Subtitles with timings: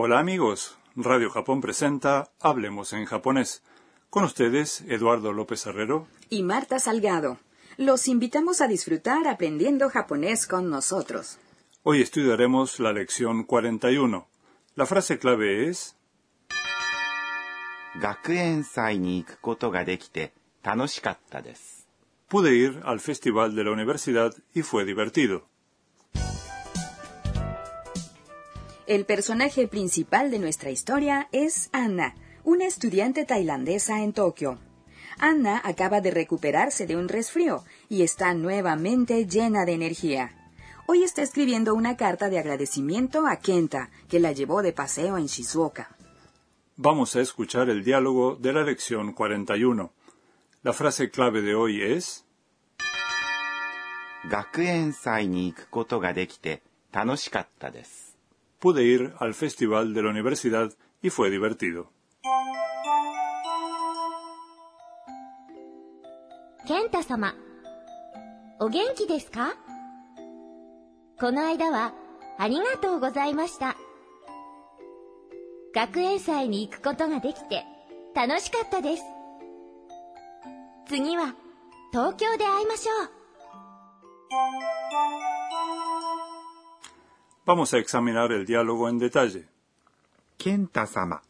[0.00, 3.64] Hola amigos, Radio Japón presenta Hablemos en japonés.
[4.10, 7.40] Con ustedes, Eduardo López Herrero y Marta Salgado.
[7.78, 11.40] Los invitamos a disfrutar aprendiendo japonés con nosotros.
[11.82, 14.28] Hoy estudiaremos la lección 41.
[14.76, 15.96] La frase clave es...
[22.28, 25.48] Pude ir al festival de la universidad y fue divertido.
[28.87, 34.59] El personaje principal de nuestra historia es Anna, una estudiante tailandesa en Tokio.
[35.17, 40.35] Anna acaba de recuperarse de un resfrío y está nuevamente llena de energía.
[40.85, 45.27] Hoy está escribiendo una carta de agradecimiento a Kenta, que la llevó de paseo en
[45.27, 45.95] Shizuoka.
[46.75, 49.93] Vamos a escuchar el diálogo de la lección 41.
[50.63, 52.25] La frase clave de hoy es
[54.29, 56.61] 学園祭に行くことができて
[56.93, 58.06] 楽しかったです。
[58.59, 61.87] Pude ir al festival de la universidad y fue divertido.
[66.65, 67.35] 健太様、
[68.61, 69.53] お元気ですか
[71.19, 71.93] この間は
[72.39, 73.75] ありがとうございました。
[75.75, 77.65] 学園祭に行くことができて
[78.15, 79.03] 楽しかったです。
[80.87, 81.35] 次は
[81.91, 82.93] 東京で会いましょ
[85.26, 85.26] う。
[87.48, 89.48] Vamos a examinar el diálogo en detalle.
[90.36, 91.22] Kenta-sama.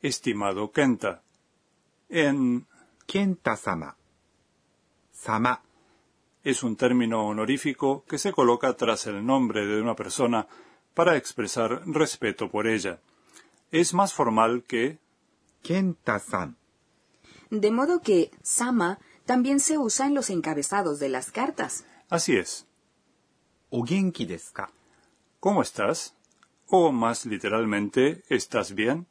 [0.00, 1.24] Estimado Kenta.
[2.08, 2.68] En
[3.04, 3.96] Kenta-sama.
[5.10, 5.60] Sama
[6.44, 10.46] es un término honorífico que se coloca tras el nombre de una persona
[10.94, 13.00] para expresar respeto por ella.
[13.72, 15.00] Es más formal que
[15.64, 16.58] Kenta-san.
[17.50, 21.84] De modo que sama también se usa en los encabezados de las cartas.
[22.08, 22.68] Así es.
[23.70, 24.28] O genki?
[25.40, 26.14] ¿Cómo estás?
[26.66, 29.06] O más literalmente, ¿estás bien?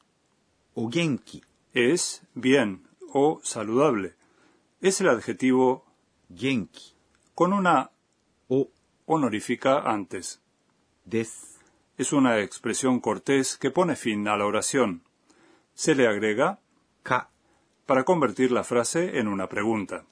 [0.75, 1.41] O genki.
[1.73, 4.13] Es bien o saludable.
[4.79, 5.85] Es el adjetivo
[6.31, 6.94] genki
[7.34, 7.90] con una
[8.47, 8.69] o
[9.07, 10.40] honorífica antes.
[11.03, 11.57] Des.
[11.97, 15.01] Es una expresión cortés que pone fin a la oración.
[15.73, 16.59] Se le agrega
[17.01, 17.31] ka
[17.88, 20.06] para convertir la frase en una pregunta.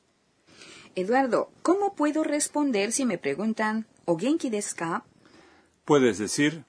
[0.95, 5.05] Eduardo, ¿cómo puedo responder si me preguntan o genki desu ka?
[5.86, 6.64] Puedes decir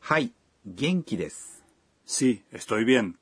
[0.00, 0.32] はい、
[0.66, 1.62] 元気です。
[2.04, 3.18] sí, estoy bien.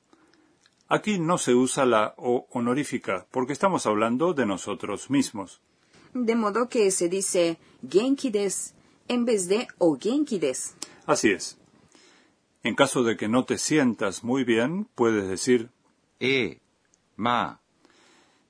[0.89, 5.61] Aquí no se usa la o honorífica porque estamos hablando de nosotros mismos.
[6.15, 8.75] De modo que se dice genki desu
[9.07, 10.75] en vez de O genki desu.
[11.07, 11.59] Así es.
[12.63, 15.71] En caso de que no te sientas muy bien, puedes decir
[16.21, 16.61] ええ、
[17.17, 17.61] まあ、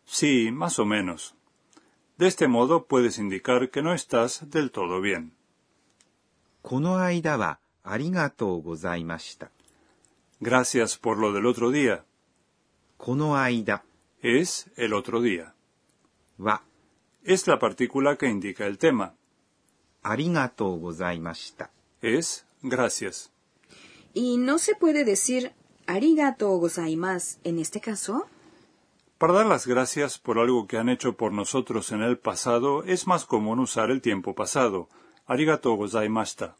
[0.06, 1.34] sí, más o menos.
[2.16, 5.32] De este modo puedes indicar que no estás del todo bien.
[6.62, 9.50] この間はありがとうございました。
[10.40, 12.02] Gracias por lo del otro día.
[12.98, 13.82] この間
[14.22, 15.52] Es el otro día.
[16.38, 16.62] は
[17.24, 19.12] Es la partícula que indica el tema.
[20.02, 21.70] ありがとうございました。
[22.02, 23.30] Es gracias.
[24.14, 25.52] ¿Y no se puede decir
[25.86, 28.26] arigato gozaimasu en este caso?
[29.18, 33.06] Para dar las gracias por algo que han hecho por nosotros en el pasado, es
[33.08, 34.88] más común usar el tiempo pasado.
[35.26, 36.54] Arigato gozaimashita.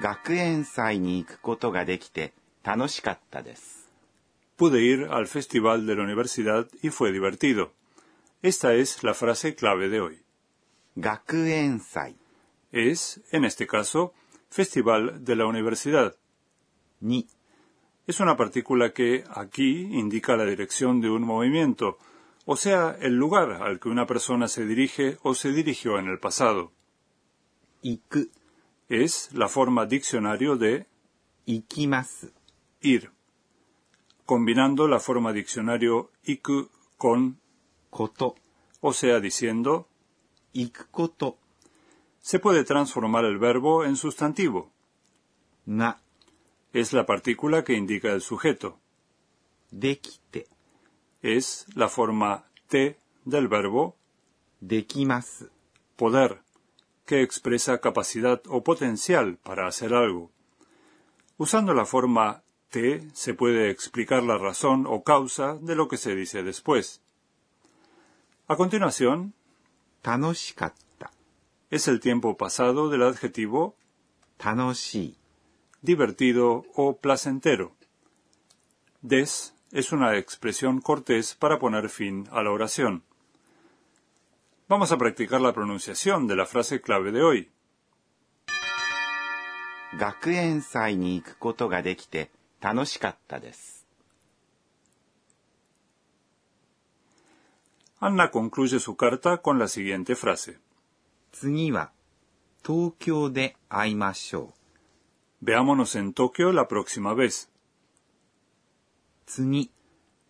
[0.00, 2.32] 学園祭に行くことができて
[2.62, 3.90] 楽しかったです。
[4.56, 7.72] Pude ir al festival de la universidad y fue divertido.
[8.42, 10.22] Esta es la frase clave de hoy.
[10.98, 12.14] 学園祭
[12.72, 14.12] Es, en este caso,
[14.50, 16.14] festival de la universidad.
[17.00, 17.26] に
[18.06, 21.98] Es una partícula que aquí indica la dirección de un movimiento,
[22.45, 26.19] o sea, el lugar al que una persona se dirige o se dirigió en el
[26.19, 26.71] pasado.
[27.81, 28.29] Iku
[28.87, 30.85] es la forma diccionario de
[31.45, 32.31] ikimasu,
[32.81, 33.11] ir,
[34.25, 37.39] combinando la forma diccionario iku con
[37.89, 38.35] koto,
[38.79, 39.87] o sea, diciendo
[40.53, 41.37] ikukoto.
[42.21, 44.71] Se puede transformar el verbo en sustantivo.
[45.65, 45.99] Na
[46.73, 48.79] es la partícula que indica el sujeto.
[49.71, 50.47] Dekite
[51.24, 53.96] es la forma te del verbo
[54.60, 55.50] できます。
[55.96, 56.40] poder,
[57.06, 60.30] que expresa capacidad o potencial para hacer algo.
[61.38, 66.14] Usando la forma te se puede explicar la razón o causa de lo que se
[66.14, 67.02] dice después.
[68.48, 69.34] A continuación,
[70.02, 71.12] 楽しかった。
[71.70, 73.74] es el tiempo pasado del adjetivo
[74.38, 75.16] 楽しい。
[75.82, 77.72] divertido o placentero.
[79.02, 83.03] Des es una expresión cortés para poner fin a la oración.
[84.67, 87.51] Vamos a practicar la pronunciación de la frase clave de hoy.
[97.99, 100.59] Anna concluye su carta con la siguiente frase.
[105.39, 107.49] Veámonos en Tokio la próxima vez.
[109.25, 109.71] Tsuni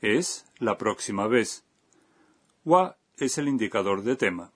[0.01, 1.63] es la próxima vez.
[2.63, 4.51] Wa es el indicador de tema.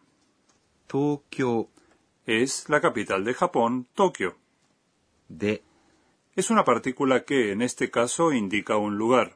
[0.87, 1.69] Tokio
[2.25, 4.37] es la capital de Japón, Tokio.
[5.27, 5.63] De
[6.35, 9.35] es una partícula que en este caso indica un lugar.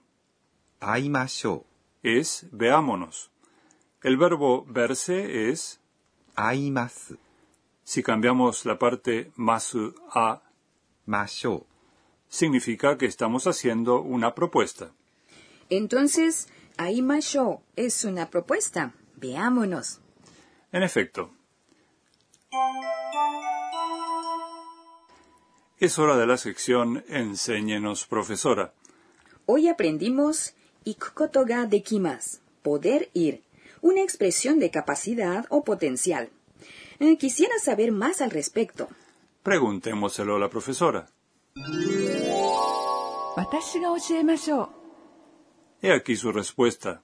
[0.79, 1.65] Aimasho
[2.01, 3.29] es veámonos.
[4.01, 5.81] El verbo verse es
[6.35, 7.17] aimasu.
[7.83, 10.41] Si cambiamos la parte masu a
[11.05, 11.65] masho
[12.33, 14.91] significa que estamos haciendo una propuesta.
[15.69, 16.47] Entonces,
[16.77, 18.93] Aimasho es una propuesta.
[19.17, 19.99] Veámonos.
[20.71, 21.29] En efecto.
[25.77, 28.73] Es hora de la sección Enséñenos, profesora.
[29.45, 33.43] Hoy aprendimos ikukoto ga dekimasu, poder ir,
[33.81, 36.29] una expresión de capacidad o potencial.
[36.99, 38.87] Eh, quisiera saber más al respecto.
[39.43, 41.05] Preguntémoselo a la profesora.
[45.81, 47.01] He aquí su respuesta.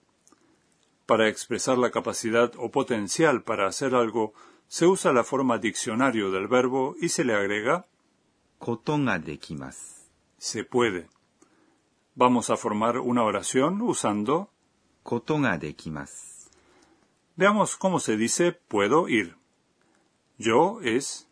[1.05, 4.33] Para expresar la capacidad o potencial para hacer algo,
[4.67, 7.87] se usa la forma diccionario del verbo y se le agrega
[10.37, 11.09] se puede.
[12.15, 14.51] Vamos a formar una oración usando
[17.35, 19.35] Veamos cómo se dice puedo ir.
[20.37, 21.27] Yo es.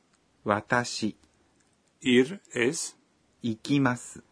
[2.01, 2.97] Ir es
[3.41, 4.23] ikimasu.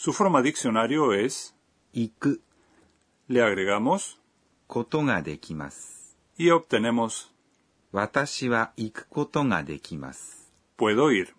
[0.00, 1.54] su forma diccionario es,
[1.92, 2.42] 行く。
[3.28, 4.18] le agregamos
[4.68, 6.16] ことができます。
[6.38, 7.30] y obtenemos
[7.92, 10.52] 私は行くことができます。
[10.76, 11.34] puedo ir.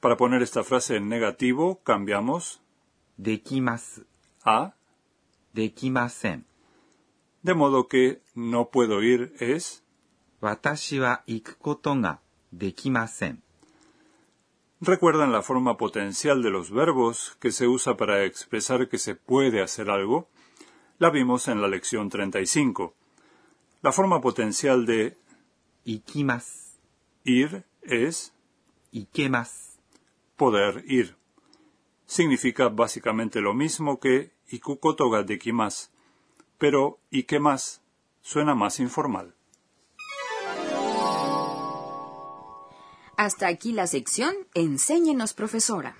[0.00, 2.60] Para poner esta frase en negativo, cambiamos
[3.18, 4.06] できます。
[4.44, 4.72] a,
[5.52, 6.44] できません。
[7.44, 9.82] de modo que no puedo ir es,
[10.40, 12.18] 私は行くことが
[12.52, 13.42] できません。
[14.81, 19.61] recuerdan la forma potencial de los verbos que se usa para expresar que se puede
[19.61, 20.27] hacer algo,
[20.97, 22.93] la vimos en la lección 35.
[23.81, 25.17] La forma potencial de
[25.85, 26.77] ikimas
[27.23, 28.33] ir es
[28.91, 29.79] ikemas
[30.35, 31.15] poder ir.
[32.05, 35.39] Significa básicamente lo mismo que ikukotoga de
[36.57, 37.81] pero ikemas
[38.21, 39.35] suena más informal.
[43.19, 45.97] Hasta aquí la sección Enséñenos, profesora.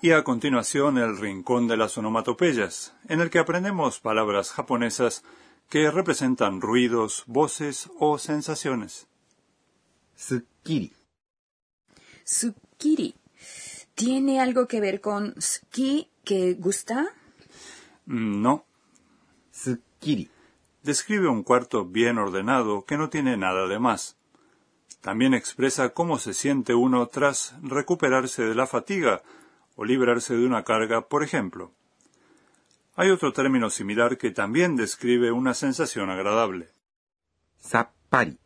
[0.00, 5.24] Y a continuación el Rincón de las Onomatopeyas, en el que aprendemos palabras japonesas
[5.68, 9.08] que representan ruidos, voces o sensaciones.
[10.16, 10.92] Tsukiri.
[12.24, 13.16] Tsukiri.
[13.96, 17.08] ¿Tiene algo que ver con ski que gusta?
[18.06, 18.64] Mm, no.
[19.50, 20.30] Tsukiri
[20.84, 24.16] describe un cuarto bien ordenado que no tiene nada de más.
[25.00, 29.22] También expresa cómo se siente uno tras recuperarse de la fatiga
[29.76, 31.72] o librarse de una carga, por ejemplo.
[32.94, 36.70] Hay otro término similar que también describe una sensación agradable.
[37.60, 38.38] Zappari.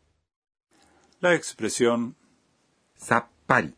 [1.19, 2.15] La expresión
[2.97, 3.75] Zappari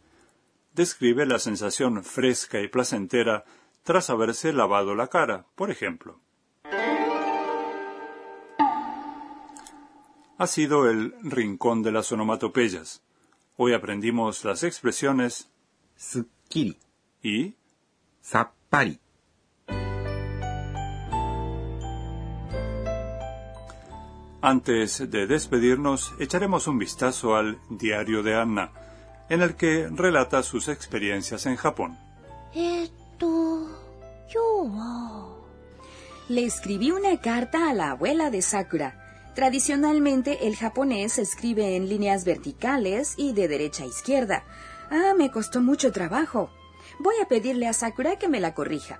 [0.73, 3.43] describe la sensación fresca y placentera
[3.83, 6.21] tras haberse lavado la cara, por ejemplo.
[10.41, 13.03] ha sido el rincón de las onomatopeyas.
[13.57, 15.51] Hoy aprendimos las expresiones
[15.95, 16.79] sukiri
[17.21, 17.53] y
[18.21, 18.99] sappari.
[24.41, 28.71] Antes de despedirnos, echaremos un vistazo al diario de Anna,
[29.29, 31.99] en el que relata sus experiencias en Japón.
[32.55, 33.69] Esto,
[34.27, 35.37] yo.
[36.29, 39.00] Le escribí una carta a la abuela de Sakura
[39.34, 44.44] Tradicionalmente el japonés se escribe en líneas verticales y de derecha a izquierda.
[44.90, 46.50] Ah, me costó mucho trabajo.
[46.98, 48.98] Voy a pedirle a Sakura que me la corrija.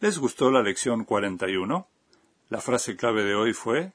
[0.00, 1.88] ¿Les gustó la lección 41?
[2.50, 3.92] La frase clave de hoy fue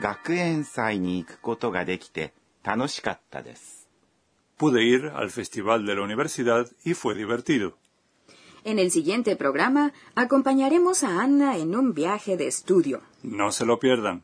[0.00, 2.32] 学園祭に行くことができて
[2.62, 3.88] 楽しかったです。
[4.58, 7.76] Pude ir al festival de la universidad y fue divertido.
[8.65, 13.03] En el siguiente programa acompañaremos a Anna en un viaje de estudio.
[13.21, 14.23] No se lo pierdan.